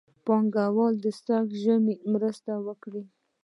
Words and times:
پانګهوالو 0.25 1.09
سږ 1.25 1.47
ژمی 1.61 1.95
مرسته 2.13 2.51
وکړه. 2.65 3.01